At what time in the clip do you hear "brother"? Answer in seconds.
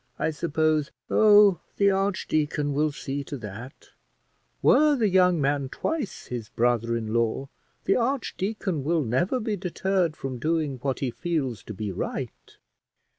6.49-6.97